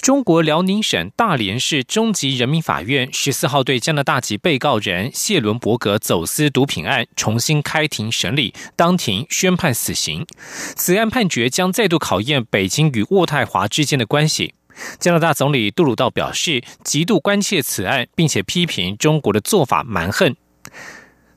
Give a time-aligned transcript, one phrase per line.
[0.00, 10.26] 中国辽宁省大连市中级人民法院十四号对加拿大籍被告人谢伦伯格走私毒品案重新开庭审理，当庭宣判死刑。
[10.76, 14.54] 此案判决将再度考验北京与渥太华之间的关系。
[14.98, 20.34] 加拿大总理杜鲁道表示，极度关切此案，并且批评中国的做法蛮横。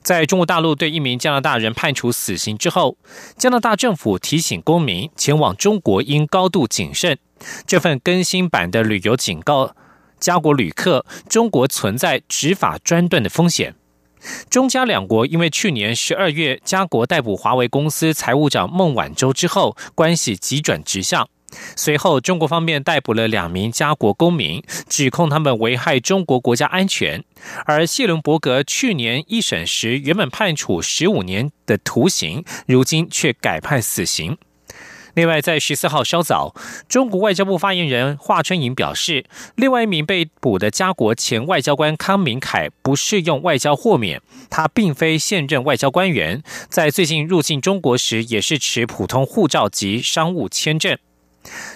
[0.01, 2.97] 在中国大陆对一名加拿大人判处死刑之后，
[3.37, 7.17] 加拿大政府提醒公民前往中国应高度谨慎。
[7.65, 9.75] 这份更新版的旅游警告，
[10.19, 13.75] 加国旅客，中国存在执法专断的风险。
[14.49, 21.27] 中加两国因为去年十二月加国逮捕华为公司财务长孟晚舟之后，关系急转直下。
[21.75, 27.23] 随后，中国方面逮捕了两名加国公民，指控他们危害中国国家安全。
[27.65, 34.37] 而谢伦伯格去年一审时原本判处十五年的徒刑，如今却改判死刑。
[35.15, 36.55] 另外，在十四号稍早，
[36.89, 50.97] 中国外交部发言人华春莹表示，另外一名被捕的加国前外交官康明凯不适用外交豁免，他并非现任外交官员，在最近入境中国时也是持普通护照及商务签证。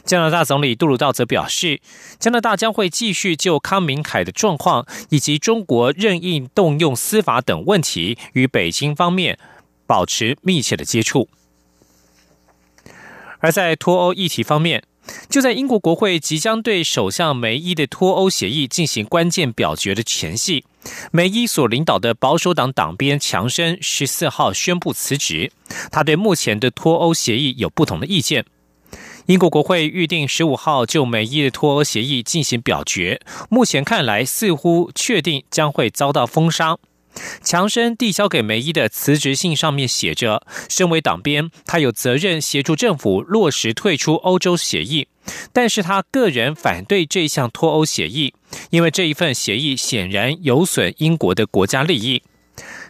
[0.03, 1.79] 加拿大总理杜鲁道则表示，
[2.17, 9.37] 加拿大将会继续就康明凯的状况以及中国任意动用司法等问题与北京方面
[9.85, 11.29] 保持密切的接触。
[13.39, 14.83] 而在脱欧议题方面，
[15.29, 20.65] 就在英国国会即将对首相梅伊的脱欧协议进行关键表决的前夕，
[21.11, 25.51] 梅伊所领导的保守党党鞭强生十四号宣布辞职。
[25.91, 28.45] 他对目前的脱欧协议有不同的意见。
[29.27, 33.19] 英国国会预定十五号就梅伊的脱欧协议进行表决，
[33.49, 36.77] 目前看来似乎确定将会遭到封杀。
[37.41, 45.07] 强生递交给梅伊的辞职信上面写着：“身为党鞭，他有责任协助政府落实退出欧洲协议，
[45.53, 48.33] 但是他个人反对这项脱欧协议，
[48.69, 52.23] 因为这一份协议显然有损英国的国家利益。”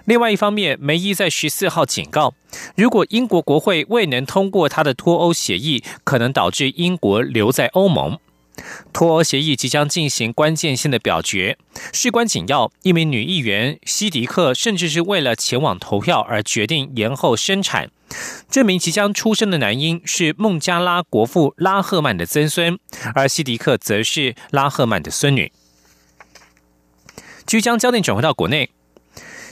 [0.05, 2.33] 另外一方面，梅伊在十四号警告，
[2.77, 8.17] 如果英国国会未能通过他的脱欧协议，可能导致英国留在欧盟。
[8.94, 11.57] 脱欧协议即将进行关键性的表决，
[11.94, 12.72] 事关紧要。
[12.84, 17.90] 一名女议员西迪克甚至是为了前往投票而决定延后生产。
[18.50, 22.79] 这名即将出生的男婴是孟加拉国父拉赫曼的曾孙，
[23.13, 25.51] 而西迪克则是拉赫曼的孙女。
[27.45, 28.69] 即将焦点转回到国内，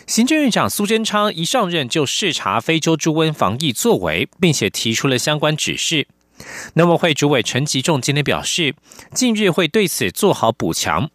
[0.07, 6.07] 行政院长苏贞昌一上任就视察非洲猪瘟防疫作为，并且提出了相关指示。
[6.73, 8.75] 农委会主委陈吉仲今天表示，
[9.13, 11.09] 近日会对此做好补强。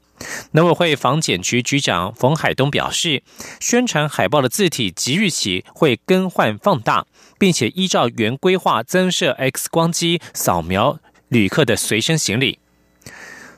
[0.52, 3.22] 农委会防检局局长冯海东表示，
[3.58, 7.06] 宣传海报的字体即日起会更换放大，
[7.38, 10.98] 并且依照原规划增设 X 光机扫描
[11.28, 12.58] 旅客的随身行李。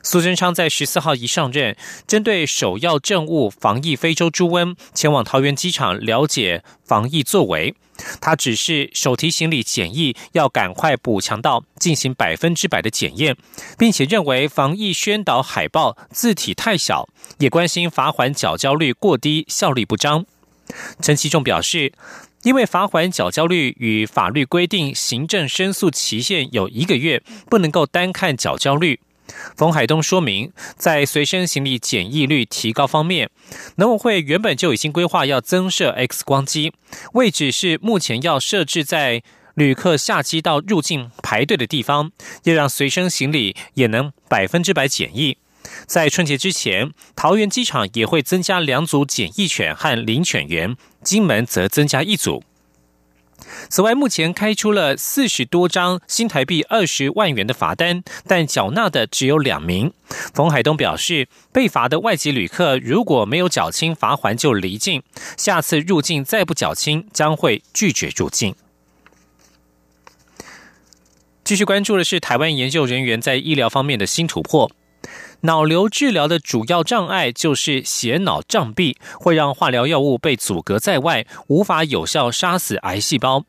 [0.01, 7.75] 苏贞昌在十四号一上任，针对首要政务防疫非洲猪瘟，前往桃园机场了解防疫作为。
[8.19, 13.35] 他只是手提行李检疫要赶快补强到进行百分之百的检验，
[13.77, 17.07] 并且认为防疫宣导海报字体太小，
[17.39, 20.25] 也关心罚款缴交率过低、效力不彰。
[21.01, 21.93] 陈其仲表示，
[22.43, 28.99] 因为罚款缴交率与法律规定行政申诉期限有一个月，不能够单看缴交率。
[29.55, 33.29] 冯海东说明，在随身行李检疫率提高方面，
[33.77, 36.73] 农委会原本就已经规划要增设 X 光机，
[37.13, 39.23] 位置是目前要设置在
[39.55, 42.11] 旅客下机到入境排队的地方，
[42.43, 45.37] 要让随身行李也能百分之百检疫。
[45.85, 52.43] 在春节之前，桃园机场也会增加两组检疫犬和领犬员，金门则增加一组。
[53.69, 59.93] 此外，目前开出了四十多张新台币二十万元的罚单，但缴纳的只有两名。
[60.33, 65.01] 冯海东表示，被罚的外籍旅客如果没有缴清罚款就离境，
[65.37, 68.55] 下次入境再不缴清将会拒绝入境。
[71.43, 74.71] 继续关注的是台湾研究人员在医疗方面的新突破。
[75.41, 83.45] 脑瘤治疗的主要障碍就是血脑障壁，会让化疗药物被阻隔在外，无法有效杀死癌细胞。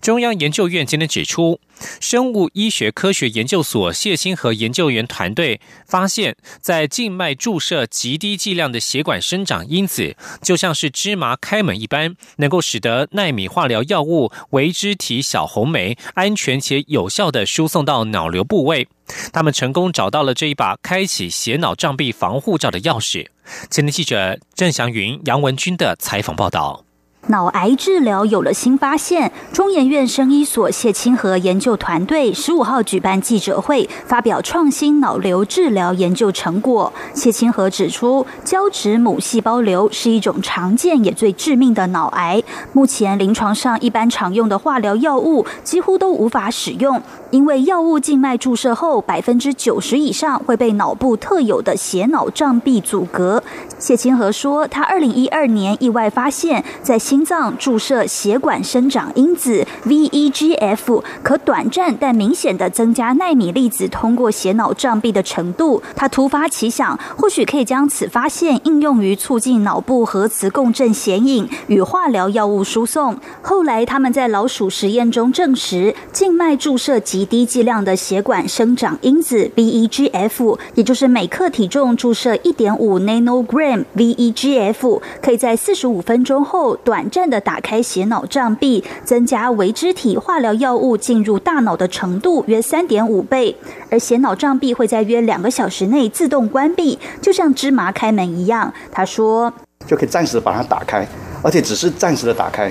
[0.00, 1.60] 中央研究院今天指出，
[2.00, 18.88] 生物医学科学研究所谢清和研究员团队发现，在静脉注射极低剂量的血管生长因子，就像是芝麻开门一般，能够使得纳米化疗药物维肢体小红莓安全且有效的输送到脑瘤部位。
[19.32, 23.26] 他们成功找到了这一把开启血脑障壁防护罩的钥匙。
[23.70, 26.87] 前天记者郑祥云、杨文军的采访报道。
[27.28, 36.92] 脑癌治疗有了新发现，中研院生医所谢清和研究团队十五号举办记者会，发表创新脑瘤治疗研究成果。
[37.12, 42.42] 谢清和指出，胶质母细胞瘤是一种常见也最致命的脑癌，
[42.72, 53.42] 目前临床上一般常用的化疗药物几乎都无法使用，因为药物静脉注射后，百分之九十以上会被脑部特有的血脑障壁阻隔。
[53.78, 65.82] 谢清和说，他二零一二年意外发现，在新心脏注射血管生长因子 VEGF，可短暂但明显的增加纳米粒子通过血脑障壁的程度。
[65.96, 73.18] 他突发奇想，或许可以将此发现应用于促进脑部核磁共振显影与化疗药物输送。
[73.42, 83.84] 后来他们在老鼠实验中证实，静脉注射极低剂量的血管生长因子 VEGF，也就是每克体重注射一点五 nanogram。
[83.96, 93.54] VEGF 可以在四十五分钟后短短暂的打开血脑障壁，增加维肢体化疗药物进入大脑的程度约三点五倍，
[93.88, 98.74] 而血脑障壁会在约两个小时内自动关闭，就像芝麻开门一样。
[98.90, 99.52] 他说，
[99.86, 101.06] 就可以暂时把它打开，
[101.40, 102.68] 而且只是暂时的打开。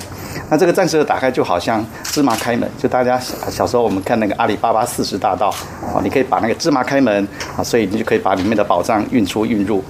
[0.50, 5.48] 那这个暂时的打开就好像芝麻开门，就大家小时候我们看那个阿里巴巴四十大盗
[5.96, 7.26] 啊，你可以把那个芝麻开门
[7.56, 9.82] 啊，所以你就可以把里面的宝藏运出运入。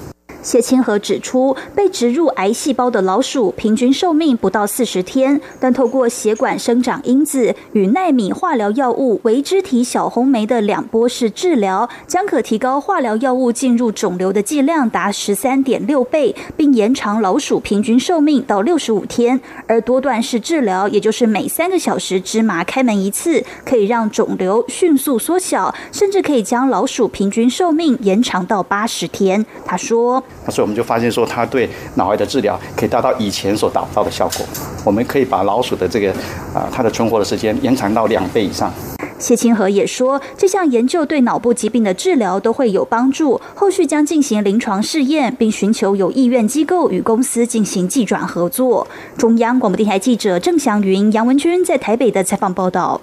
[0.41, 19.39] 谢清河指出，被植入癌细胞的老鼠平均寿命不到四十天，但透过血管生长因子与纳米化疗药物维肢体小红莓的两波式治疗，将可提高化疗药物进入肿瘤的剂量达十三点六倍，并延长老鼠平均寿命到六十五天。
[19.67, 29.45] 而多段式治疗，也就是每三个小时芝麻开门一次，可以让肿瘤迅速缩小，甚至可以将老鼠平均寿命延长到八十天。
[29.65, 30.23] 他说。
[30.50, 34.45] 所以我们就发现说，它对脑癌的治疗可以达到以前所达不到的效果。
[34.85, 36.12] 我们可以把老鼠的这个
[36.53, 38.71] 啊，它的存活的时间延长到两倍以上。
[39.19, 48.88] 谢清河也说，这项研究对脑部疾病的治疗都会有帮助，后续将进行临床试验，并寻求有意愿机构与公司进行技转合作。
[49.18, 53.01] 中央广播电台记者郑祥云、杨文君在台北的采访报道。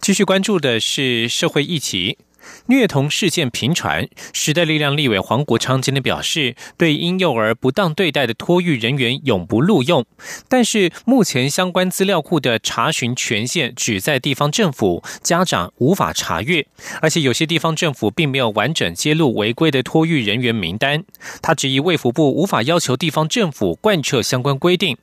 [0.00, 2.18] 继续关注的是社会议题。
[2.66, 10.04] 虐童事件频传，时代力量立委黄国昌今天表示，对婴幼儿不当对待的托育人员永不录用。
[10.48, 16.66] 但是目前相关资料库的查询权限只在地方政府，家长无法查阅，
[17.00, 21.04] 而且有些地方政府并没有完整揭露违规的托育人员名单。
[21.42, 24.96] 他质疑卫福部无法要求地方政府贯彻相关规定。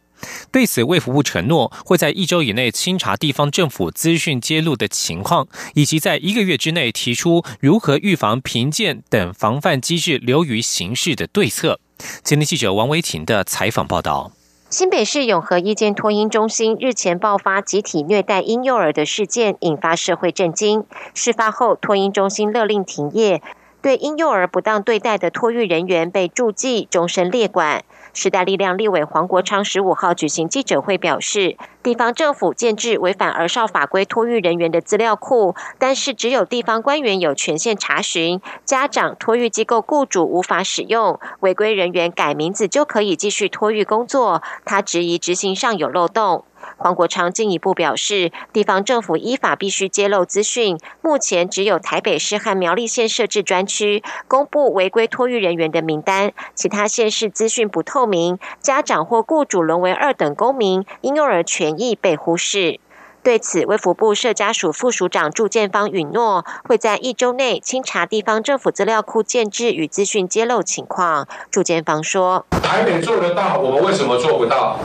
[0.52, 11.80] 对此，卫福部承诺会在一周以内清查地方政府资讯揭露的情况，以及在一个月之内提出如何预防贫贱等防范机制流于形式的对策。
[12.24, 14.32] 今天记者王维婷的采访报道：
[14.70, 20.84] 新北市永和一间托婴中心日前爆发集体虐待婴幼儿的事件，引发社会震惊。
[21.14, 23.42] 事发后，托婴中心勒令停业，
[23.82, 27.86] 对婴幼儿不当对待的托育人员被注记，终身列管。
[28.16, 44.42] 时代力量立委黄国昌十五号举行记者会表示，地方政府建制违反儿少法规托育人员的资料库，但是只有地方官员有权限查询，家长、托育机构雇主无法使用，违规人员改名字就可以继续托育工作。
[44.64, 46.46] 他质疑执行上有漏洞。
[46.78, 50.78] 黄国昌进一步表示，地方政府依法必须揭露资讯。
[51.02, 62.80] 目前只有台北市和苗栗县设置专区，公布违规托育人员的名单，其他县市资讯不透明，家长或雇主沦为二等公民，婴幼儿权益被忽视。
[63.24, 71.28] 对此，卫福部社家署副署长祝建芳允诺，会在一周内清查地方政府资料库建制与资讯揭露情况。
[71.50, 74.78] 祝建芳说：“台北做得到，我们为什么做不到？”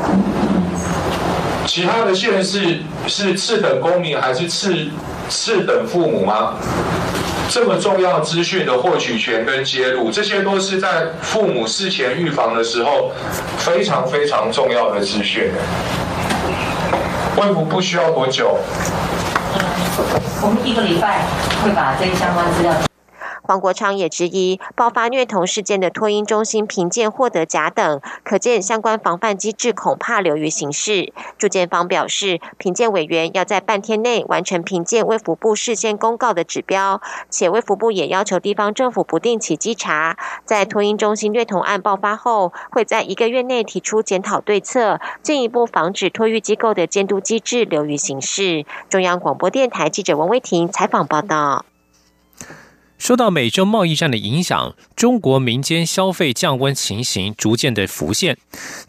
[1.67, 4.75] 其他的县市是次等公民还是次
[5.29, 6.55] 次等父母吗？
[7.49, 13.12] 这么重要资讯的获取权跟揭露，这些都是在父母事前预防的时候
[13.59, 15.50] 非常非常重要的资讯。
[17.37, 18.59] 恢复不需要多久？
[20.43, 21.25] 我们一个礼拜
[21.62, 22.89] 会把这相关资料。
[23.50, 31.12] 黄国昌也质疑，爆发虐童事件的托婴中心评鉴获得甲等，可见相关防范机制恐怕流于形式。
[31.37, 48.64] 住建方表示，评鉴委员要在半天内完成评鉴，卫福部事先公告的指标，且卫福部也要求地方政府不定期稽查，在托婴中心虐童案爆发后，会在一个月内提出检讨对策，进一步防止托育机构的监督机制流于形式。
[48.88, 51.64] 中央广播电台记者王威婷采访报道。
[53.00, 58.37] 受到美洲贸易战的影响，中国民间消费降温情形逐渐的浮现。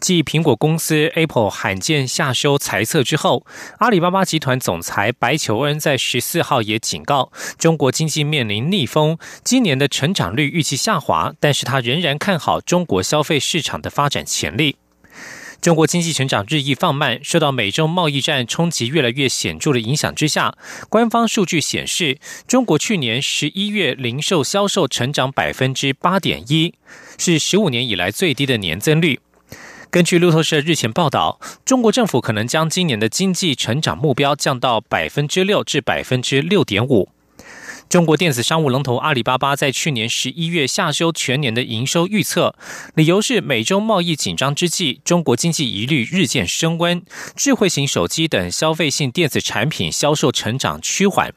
[0.00, 3.46] 继苹果公司 Apple 罕见下修财测之后，
[3.78, 14.76] 阿里巴巴集团总裁白求恩在十四号也警告，中国经济面临逆风，今年的成长率预期下滑，但是他仍然看好中国消费市场的发展潜力。
[15.62, 20.56] 中国经济成长日益放慢，受到美中贸易战冲击越来越显著的影响之下，
[20.88, 26.74] 官方数据显示，中国去年十一月零售销售成长百分之八点一，
[27.16, 29.20] 是十五年以来最低的年增率。
[29.88, 37.08] 根据路透社日前报道，中国政府可能将今年的经济成长目标降到百分之六至百分之六点五。
[37.92, 42.56] 中国电子商务龙头阿里巴巴在去年十一月下修全年的营收预测，
[42.94, 47.02] 理由是美洲贸易紧张之际，中国经济疑虑日渐升温，
[47.36, 51.34] 智慧型手机等消费性电子产品销售成长趋缓。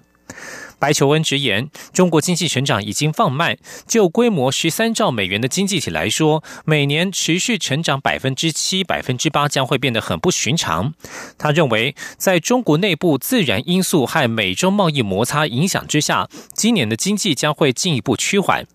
[0.85, 3.57] 白求恩直言，中国经济成长已经放慢。
[3.87, 10.93] 就规模十三兆美元的经济体来说，每年持续成长百分之七、百分之八将会变得很不寻常。
[11.39, 18.67] 他认为，在中国内部自然因素和美中贸易摩擦影响之下，今年的经济将会进一步趋缓。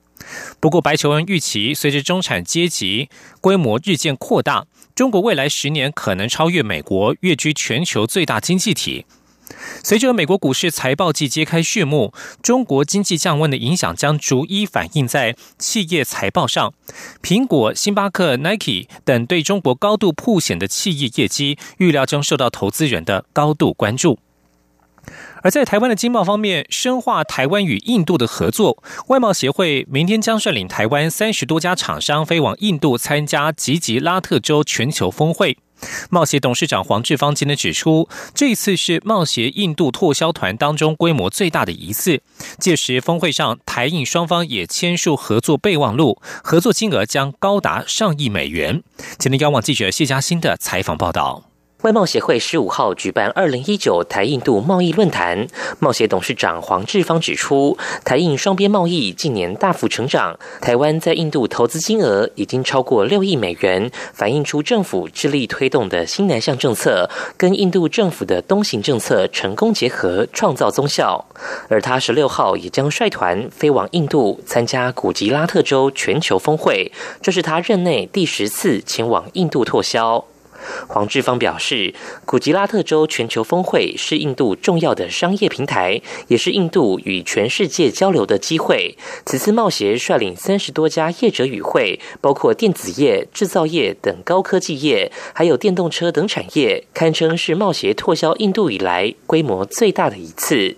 [0.59, 3.09] 不过，白求恩预期，随着中产阶级
[3.41, 9.07] 规模日渐扩大，中国未来十年可能超越美国，跃居全球最大经济体。
[9.83, 16.73] 随着美国股市财报季揭开序幕，中国经济降温的影响将逐一反映在企业财报上。
[17.23, 24.19] 苹果、星巴克、Nike 等对中国高度凸显的企业业绩，预料将受到投资人的高度关注。
[25.43, 35.57] 而在台湾的经贸方面，深化台湾与印度的合作，外贸协会明天将率领台湾三十多家厂商飞往印度参加吉吉拉特州全球峰会。
[36.11, 42.21] 贸协董事长黄志芳今天指出，这次是贸协印度拓销团当中规模最大的一次。
[42.59, 48.83] 届时，峰会上台印双方也签署合作备忘录，合作金额将高达上亿美元。
[49.19, 51.50] 今天，央网记者谢佳欣的采访报道。
[51.83, 55.47] 外贸协会十五号举办二零一九台印度贸易论坛，
[55.79, 67.09] 贸协董事长黄志芳指出，台印双边贸易近年大幅成长，台湾在印度投资金额已经超过六亿美元，反映出政府致力推动的新南向政策
[67.39, 71.25] 跟印度政府的东行政策成功结合，创造综效。
[71.71, 80.23] 而他十六号也将率团飞往印度参加古吉拉特州全球峰会，这是他任内第十次前往印度拓销。
[80.89, 88.97] 黄志芳表示，古吉拉特州全球峰会是印度重要的商业平台，也是印度与全世界交流的机会。
[89.25, 100.77] 此次贸协率领三十多家业者与会，包括电子业、制造业等高科技业，还有电动车等产业，堪称是贸协拓销印度以来规模最大的一次。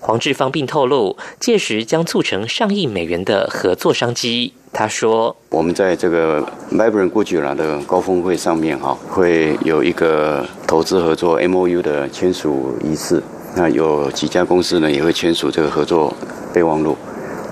[0.00, 4.54] 黄志芳并透露，届时将促成上亿美元的合作商机。
[4.72, 6.42] 他说：“我们在这个
[6.72, 13.22] Vibrant 过去了的高峰会上面，哈，会有一个投资合作 M O U 的签署仪式。
[13.54, 16.14] 那有几家公司呢，也会签署这个合作
[16.52, 16.96] 备忘录。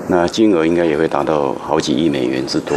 [0.09, 2.77] 那金额应该也会达到好几亿美元之多。”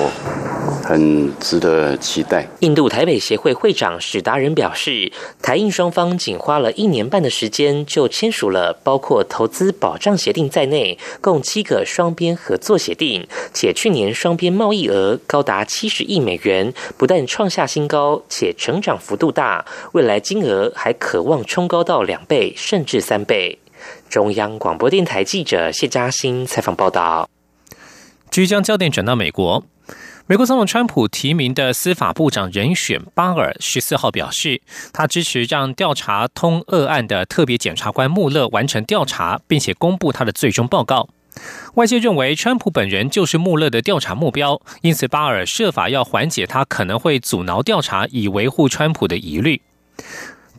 [0.84, 2.46] 很值得期待。
[2.60, 5.12] 印度台北协会会长史达人表示，
[5.42, 23.61] 台印双方仅花了一年半的时间，就签署了包括投资保障协定在内共七个双边合作协定，且去年双边贸易额高达七十亿美元，不但创下新高，且成长幅度大，未来金额还渴望冲高到两倍甚至三倍。
[24.12, 27.30] 中央广播电台记者谢嘉欣采访报道。
[28.30, 29.64] 即将焦点转到美国。
[30.28, 41.08] 美国总统川普提名的司法部长人选巴尔十四号表示，他支持让调查通俄案的特别检察官穆勒完成调查，并且公布他的最终报告。
[41.76, 49.62] 外界认为，川普本人就是穆勒的调查目标，因此巴尔设法要缓解他可能会阻挠调查，以维护川普的疑虑。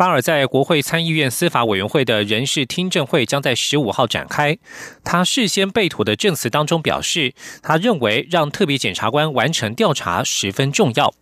[0.02, 4.58] 巴尔在国会参议院司法委员会的人事听证会将在十五号展开。
[5.04, 11.14] 他事先备妥的证词当中表示，他认为让特别检察官完成调查十分重要。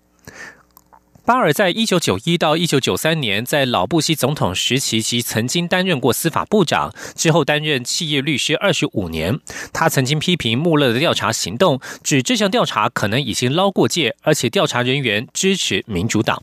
[1.27, 9.39] 巴尔在一九九一到一九九三年在老布希总统时期即曾经担任过司法部长，之后担任企业律师二十五年。
[9.75, 16.43] 他曾经批评穆勒的调查行动，指这项调查可能已经捞过界，而且调查人员支持民主党。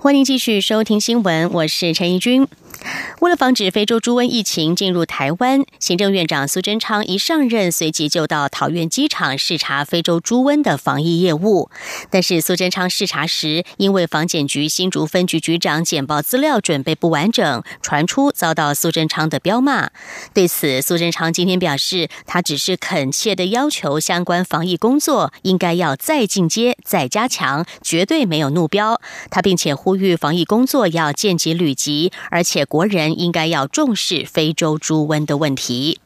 [0.00, 2.46] 欢迎继续收听新闻，我是陈怡君。
[3.20, 11.68] 为了防止非洲猪瘟疫情进入台湾，行政院长苏贞昌一上任，随即就到桃园机场视察非洲猪瘟的防疫业务。
[12.10, 19.90] 但是苏贞昌视察时，因为防检局新竹分局局长简报资料准备不完整，传出遭到苏贞昌的彪骂。
[20.32, 29.00] 对此，苏贞昌今天表示，他只是恳切的要求相关防疫工作应该要再进阶、再加强，绝对没有怒标。
[29.28, 33.07] 他并且呼吁防疫工作要见机履级，而且国人。
[33.16, 36.00] 应该要重视非洲猪瘟的问题。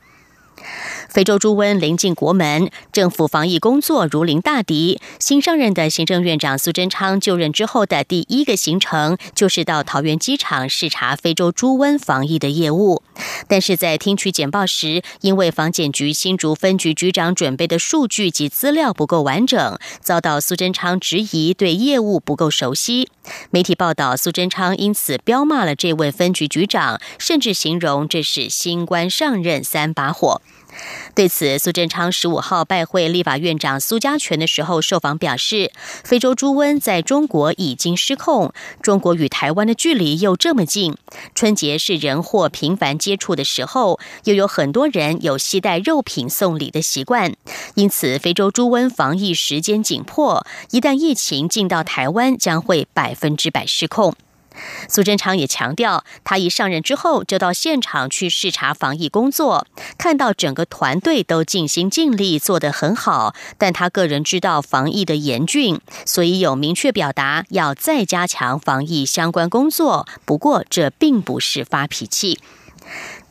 [1.13, 4.99] 非洲猪瘟临近国门，政府防疫工作如临大敌。
[5.19, 13.03] 新上任的行政院长苏贞昌就任之后的第一个行程，就是到桃园机场视察非洲猪瘟防疫的业务。
[13.47, 23.11] 但是在听取简报时，因为防检局新竹分局局长准备的数据及资料不够完整，遭到苏贞昌质疑对业务不够熟悉。
[23.51, 30.41] 媒体报道，苏贞昌因此彪骂了这位分局局长，甚至形容这是新官上任三把火。
[31.15, 35.71] 对此，苏贞昌十五号拜会立法院长苏家全的时候受访表示，
[36.05, 40.97] 非洲猪瘟在中国已经失控，中国与台湾的距离又这么近，
[41.35, 47.35] 春节是人货频繁接触的时候，又有很多人有携带肉品送礼的习惯，
[47.75, 54.15] 因此非洲猪瘟防疫时间紧迫，一旦疫情进到台湾，将会百分之百失控。
[54.89, 59.67] 苏贞昌也强调，他一上任之后就到现场去视察防疫工作，
[59.99, 70.07] 看到整个团队都尽心尽力做得很好，但他个人知道防疫的严峻，所以有明确表达要再加强防疫相关工作。
[70.25, 72.39] 不过，这并不是发脾气。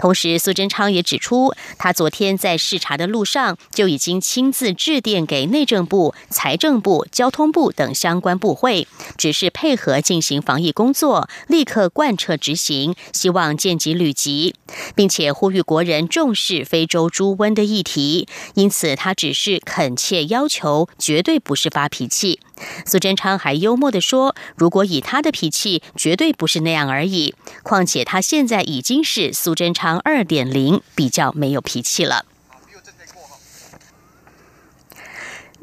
[0.02, 14.56] 同时，苏贞昌也指出，他昨天在视察的路上就已经亲自致电给内政部、财政部、交通部等相关部会，只是配合进行防疫工作，立刻贯彻执行，希望见机履及，
[14.96, 18.28] 并且呼吁国人重视非洲猪瘟的议题。
[18.56, 22.40] 因此，他只是恳切要求，绝对不是发脾气。
[22.86, 27.36] 苏贞昌还幽默地说：“如果以他的脾气，绝对不是那样而已。
[27.64, 32.26] 况且他现在已经是苏贞昌二点零，比较没有脾气了。”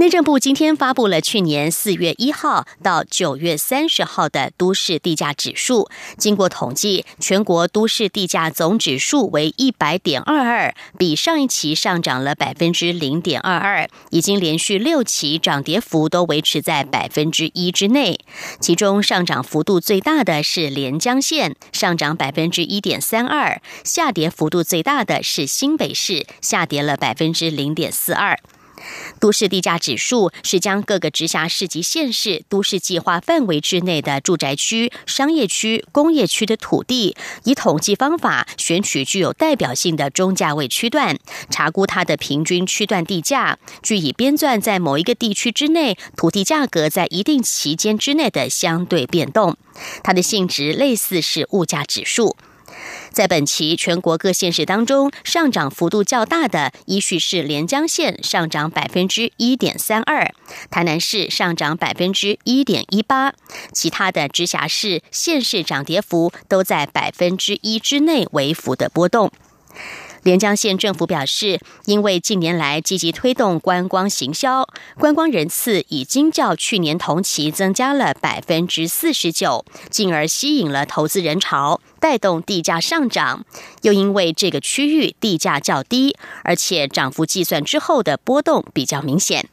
[0.00, 5.90] 内政部今天发布了去年四月一号到九月三十号的都市地价指数。
[6.16, 18.20] 经过统计，全国都市地价总指数为一百点二二，比上一期上涨了百分之零点二二，已经连续六期涨跌幅都维持在百分之一之内。
[18.60, 28.38] 其中上涨幅度最大的是连江县，上涨百分之一点三二；下跌幅度最大的是新北市，下跌了百分之零点四二。
[29.20, 41.18] 都市地价指数是将各个直辖市及县市都市计划范围之内的住宅区、商业区、工业区的土地，以统计方法选取具有代表性的中价位区段，
[41.50, 49.56] 查估它的平均区段地价，据以编撰在某一个地区之内土地价格在一定期间之内的相对变动。
[50.02, 52.36] 它的性质类似是物价指数。
[53.12, 60.32] 在本期全国各县市当中，上涨幅度较大的依序是连江县上涨百分之一点三二，
[60.70, 63.34] 台南市上涨百分之一点一八，
[63.72, 69.32] 其他的直辖市县市涨跌幅都在百分之一之内为幅的波动。
[70.22, 83.44] 连江县政府表示，因为近年来积极推动观光行销，观光人次已经较去年同期增加了百分之四十九，进而吸引了投资人潮，带动地价上涨。
[83.82, 89.48] 又因为这个区域地价较低，而且涨幅计算之后的波动比较明显。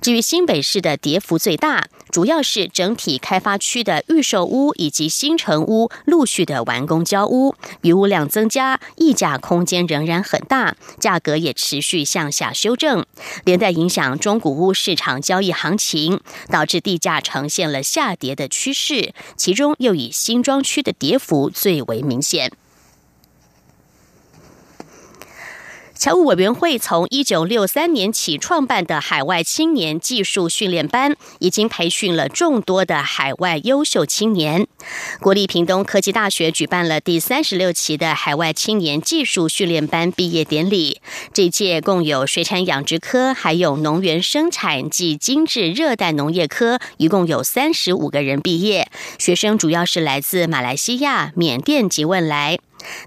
[0.00, 13.04] 至于新北市的跌幅最大，主要是整体开发区的预售屋以及新城屋陆续的完工交屋，余屋量增加，溢价空间仍然很大，价格也持续向下修正，
[13.44, 22.50] 连带影响中古屋市场交易行情，导致地价呈现了下跌的趋势，其中又以新庄区的跌幅最为明显。
[26.00, 34.66] 侨务委员会从一九六三年起创办的海外青年技术训练班，已经培训了众多的海外优秀青年。
[35.20, 41.02] 国立屏东科技大学举办了第三十六期的海外青年技术训练班毕业典礼。
[41.34, 48.88] 这届共有水产养殖科，还有农园生产及精致热带农业科，一共有三十五个人毕业。
[49.18, 52.58] 学生主要是来自马来西亚、缅甸及汶莱。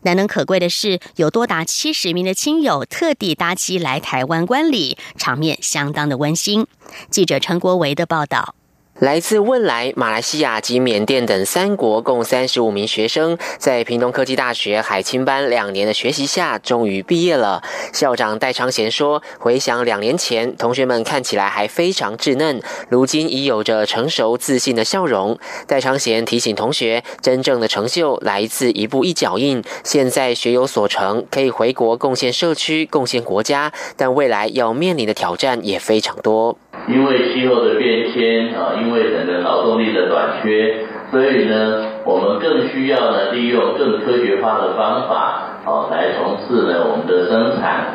[0.04, 6.68] 难能可贵的是，有多达七十名的亲友特地搭机来台湾观礼，场面相当的温馨。
[7.10, 8.56] 记者陈国维的报道。
[9.04, 17.62] 来自汶莱、马来西亚及缅甸等三国共三十五名学生，在屏东科技大学海青班两年的学习下，终于毕业了。
[17.92, 25.38] 校长戴昌贤说：“回想两年前，同学们看起来还非常稚嫩，如今已有着成熟自信的笑容。”
[25.68, 29.62] 戴昌贤提醒同学：“真正的成就来自一步一脚印。
[29.84, 47.86] 现在学有所成，可以回国贡献社区、贡献国家，但未来要面临的挑战也非常多。”因为气候的变迁啊，因为整个劳动力的短缺，所以呢，我们更需要呢利用更科学化的方法，啊，来从事呢我们的生产，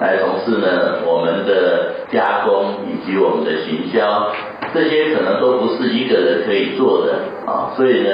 [0.00, 4.28] 来从事呢我们的加工以及我们的行销，
[4.74, 7.14] 这些可能都不是一个人可以做的
[7.46, 8.10] 啊，所以呢，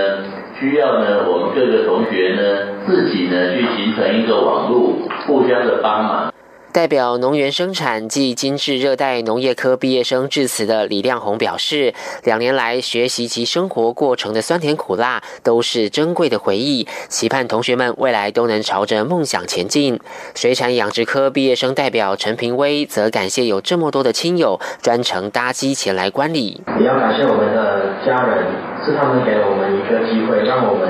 [0.60, 2.42] 需要呢我们各个同学呢
[2.86, 4.92] 自己呢去形成一个网络，
[5.26, 6.32] 互相的帮忙。
[6.72, 19.98] 代表农园生产暨精致热带农业科毕业生致辞的李亮宏表示，两年来学习及生活过程的酸甜苦辣都是珍贵的回忆，期盼同学们未来都能朝着梦想前进。
[20.36, 28.46] 水产养殖科毕业生代表陈平威则感谢有这么多的亲友专程搭机前来观礼，也要感谢我们的家人，
[28.84, 30.88] 是他们给了我们一个机会，让我们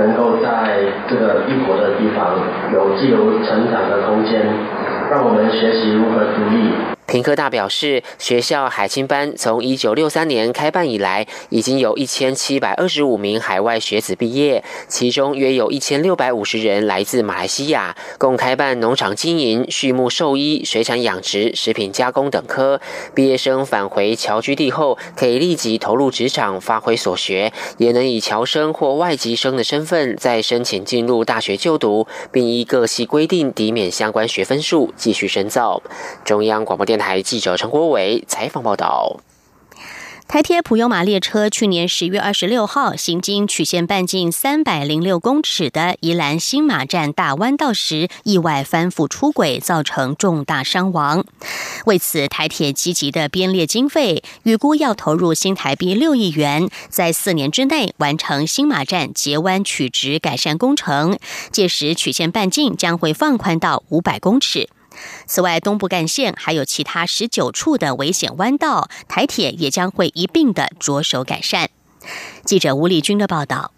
[0.00, 2.34] 能够在这个异国的地方
[2.72, 4.42] 有自由成长的空间。
[5.10, 6.70] 让我们学习如何独立。
[7.10, 22.80] 平科大表示，学校海青班从一九六三年开办以来，已经有一千七百二十五名海外学子毕业，其中约有一千六百五十人来自马来西亚，共开办农场经营、畜牧兽医、水产养殖、食品加工等科。
[23.12, 35.82] 毕业生返回侨居地后，可以立即投入职场，发挥所学，也能以侨生或外籍生的身份再申请进入大学就读，并依各系规定抵免相关学分数，继续深造。
[36.24, 36.99] 中央广播电。
[37.00, 39.20] 台记者陈国伟采访报道。
[40.28, 51.24] 台铁普悠马列车去年十月二十六号行经曲线半径三百零六公尺的宜兰新马站大弯道时，意外翻覆出轨，造成重大伤亡。
[51.84, 61.18] 为此，台铁积极的编列经费，预估要投入新台币六亿元，在四年之内完成新马站截弯曲直改善工程。
[61.50, 64.68] 届时，曲线半径将会放宽到五百公尺。
[65.26, 71.70] 此外，东部干线还有其他十九处的危险弯道，台铁也将会一并的着手改善。
[72.44, 73.72] 记者吴立军的报道。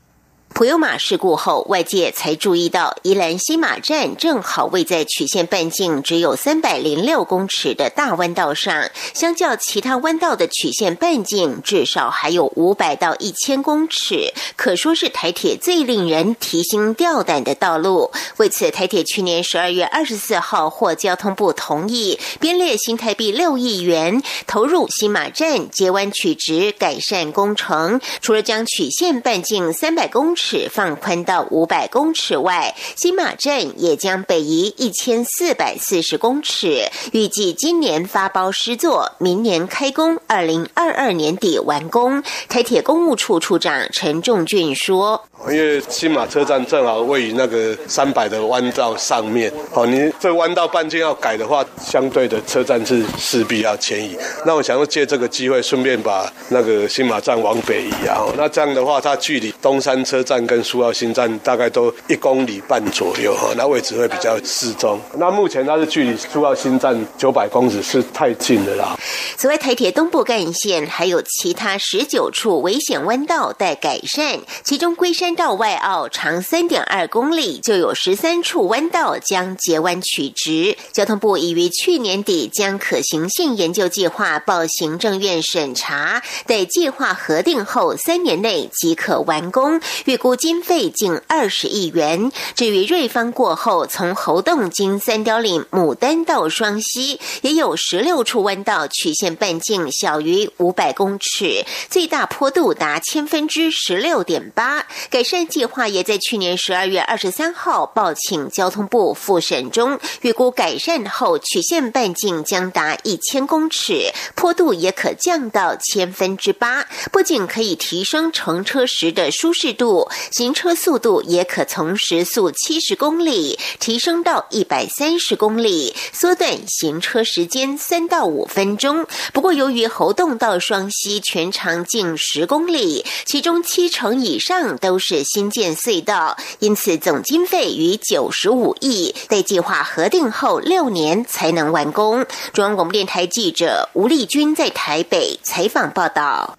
[0.55, 18.12] 普悠马事故后，外界才注意到宜兰新马站正好位在曲线半径只有三百零六公尺的大弯道上，相较其他弯道的曲线半径至少还有五百到一千公尺，可说是台铁最令人提心吊胆的道路。
[18.37, 28.01] 为此，台铁去年十二月二十四号获交通部同意，编列新台币六亿元，投入新马站截弯曲直改善工程。
[28.21, 42.24] 除了将曲线半径三百公尺尺放宽到五百公尺外，新马镇也将北移一千四百四十公尺，预计今年发包施作，明年开工，二零二二年底完工。
[42.48, 54.16] 台铁公务处处长陈仲俊说：“因为新马车站正好位于那个三百的弯道上面，哦，你这弯道半径要改的话，相对的车站是势必要迁移。
[54.44, 58.26] 那我想要借这个机会，顺便把那个新马站往北移啊。
[58.37, 60.42] 那这样的话，它距离东山车站。
[60.42, 64.98] 跟苏澳新站大概都一公里半左右哈，那位置会比较适中。
[65.16, 68.98] 那目前它是距离苏澳新站九百公尺，是太近了啦。
[69.37, 80.77] 此外，台铁东部干线还有其他十九处危险弯道待改善，其中龟山道外澳长三点二公里，就有十三处弯道将截弯取直。
[80.92, 92.31] 交通部已于去年底将可行性研究计划报行政院审查，待计划核定后三年内即可完工，预估经费近二十亿元。
[92.55, 104.87] 至于瑞芳过后从猴洞经三貂岭牡丹到双溪，也有十六处弯道曲线半径小于五百公尺，最大坡度达千分之十六点八。
[105.22, 116.88] 改善计划也在去年十二月二十三号报请交通部复审中，预估改善后曲线半径将达一千公尺，坡度也可降到千分之八。
[117.12, 129.06] 不仅可以提升乘车时的舒适度，行车速度也可从时速七十公里提升到一百三十公里，缩短行车时间三到五分钟。
[129.32, 142.25] 不过，由于猴洞到双溪全长近十公里，其中七成以上都是新建隧道，因此总经费逾九十五亿，待计划核定后六年才能完工。
[142.53, 146.57] 中央广播电台记者吴丽君在台北采访报道。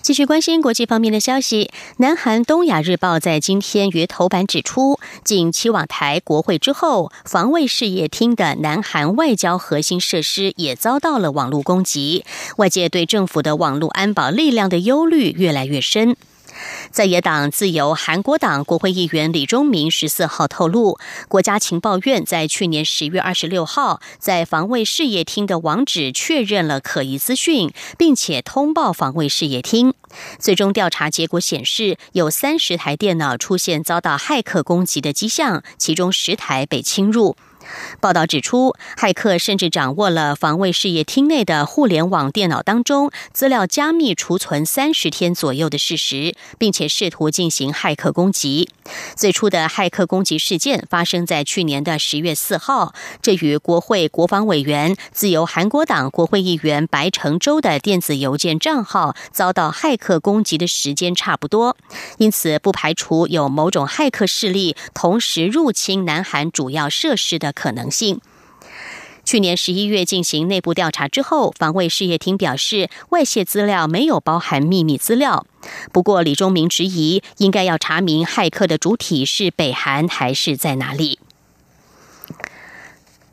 [0.00, 12.24] 继续关心国际方面的消息，南韩《东亚日报》在今天于头版指出，近期往台国会之后，防卫事业厅的南韩外交核心设施也遭到了网络攻击，
[12.56, 16.16] 外界对政府的网络安保力量的忧虑越来越深。
[16.90, 20.98] 在野党自由韩国党国会议员李忠明十四号透露，
[21.28, 29.94] 国家情报院在去年十月二十六号在防卫事业厅的网址确认了可疑资讯，并且通报防卫事业厅。
[30.38, 37.36] 最终调查结果显示，有三十台电脑出现遭到骇客攻击的迹象，其中十台被侵入。
[38.00, 48.68] 报道指出，骇客甚至掌握了防卫事业厅内的互联网电脑当中资料加密储存三十天左右的事实，并且试图进行骇客攻击。
[49.14, 61.76] 最初的骇客攻击事件发生在去年的十月四号，这与国会国防委员、自由韩国党国会议员白成洲的电子邮件账号遭到骇客攻击的时间差不多，
[62.18, 67.52] 因此不排除有某种骇客势力同时入侵南韩主要设施的。
[67.62, 68.20] 可能性。
[69.24, 75.46] 去年十一月进行内部调查之后，防卫事业厅表示，外泄资料没有包含秘密资料。
[75.92, 81.20] 不过，李忠明质疑，应该要查明骇客的主体是北韩还是在哪里。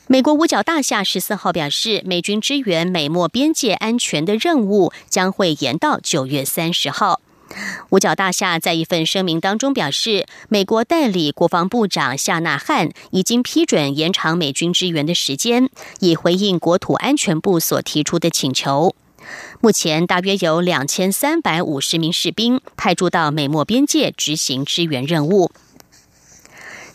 [0.05, 7.19] 美国五角大厦十四号表示，美军支援美墨边界安全的任务将会延到九月三十号。
[7.89, 18.95] 五角大厦在一份声明当中表示，美国代理国防部长夏纳汉已经批准延长美军支援的时间，以回应国土安全部所提出的请求。
[19.59, 25.51] 目前大约有两千三百五十名士兵派驻到美墨边界执行支援任务。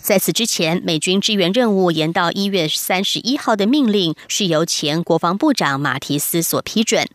[0.01, 7.07] 在此之前，美军支援任务延到一月三十一号的命令是由前国防部长马提斯所批准。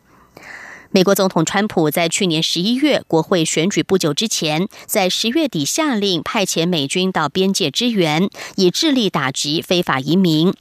[0.92, 10.52] 美国总统川普在去年十一月国会选举不久之前，在十月底下令派遣美军到边界支援，以致力打击非法移民。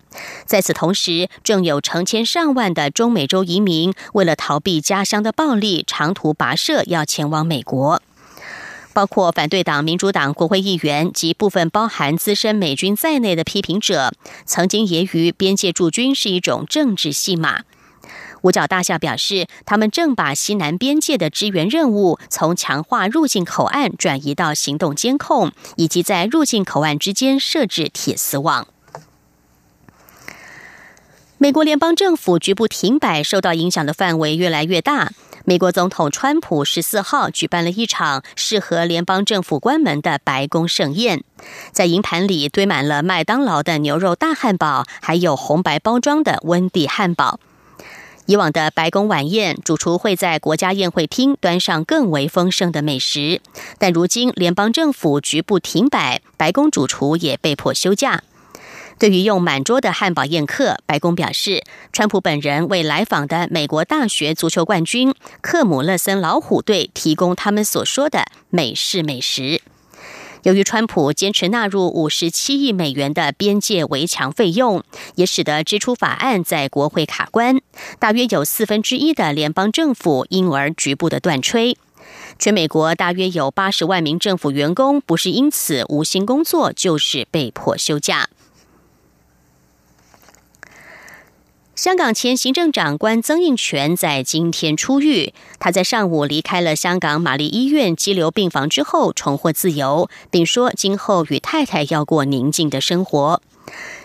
[0.45, 8.03] 在此同时，正有成千上万的中美洲移民为了逃避家乡的暴力，长途跋涉要前往美国。
[8.93, 14.13] 包括反对党民主党国会议员及部分包含资深美军在内的批评者，
[14.45, 17.63] 曾经揶揄边界驻军是一种政治戏码。
[18.43, 28.67] 五角大厦表示，他们正把西南边界的支援任务从强化入境口岸转移到行动监控，以及在入境口岸之间设置铁丝网。
[31.41, 35.13] 美国联邦政府局部停摆受到影响的范围越来越大。
[35.45, 41.25] 美国总统川普十四号举办了一场适合联邦政府关门的白宫盛宴，
[41.73, 47.41] 在银盘里堆满了麦当劳的牛肉大汉堡，还有红白包装的温蒂汉堡。
[48.29, 53.41] 以往的白宫晚宴，主厨会在国家宴会厅端上更为丰盛的美食，
[53.79, 58.23] 但如今联邦政府局部停摆，白宫主厨也被迫休假。
[58.99, 69.63] 对于用满桌的汉堡宴客，白宫表示，川普本人为来访的美国大学足球冠军克姆勒森老虎队提供他们所说的美式美食。
[70.43, 74.83] 由于川普坚持纳入五十七亿美元的边界围墙费用，
[75.17, 77.61] 也使得支出法案在国会卡关，
[77.99, 81.77] 大约有四分之一的联邦政府因而局部的断吹。
[82.39, 88.29] 全美国大约有八十万名政府员工不是因此无心工作，就是被迫休假。
[91.79, 95.33] 香港前行政长官曾荫权在今天出狱。
[95.61, 103.41] 他在上午离开了香港玛丽医院羁留病房之后，重获自由，并说今后与太太要过宁静的生活。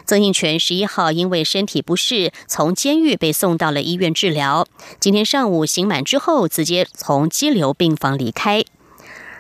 [0.06, 4.68] 曾荫权十一号因为身体不适，从监狱被送到了医院治疗。
[5.00, 8.64] 今天上午刑满之后，直接从羁留病房离开。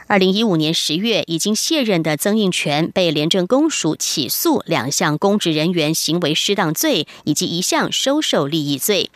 [0.07, 9.09] 二零一五年十月，已经卸任的曾荫权被廉政公署起诉两项公职人员行为失当罪，以及一项收受利益罪。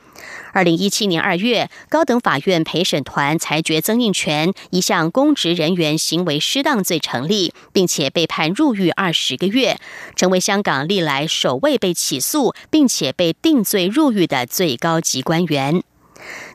[0.54, 9.78] 二零一七年二月，高等法院陪审团裁决曾荫权一项公职人员行为失当罪成立，并且被判入狱二十个月，
[10.16, 15.84] 成为香港历来首位被起诉并且被定罪入狱的最高级官员。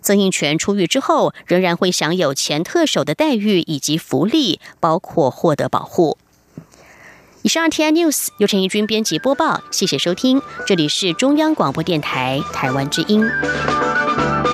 [0.01, 6.19] 曾荫权出狱之后，仍然会享有前特首的待遇以及福利，包括获得保护。
[7.43, 13.29] 以上 T I News 由陈义军编辑播报，谢谢收听，这里是中央广播电台台湾之音。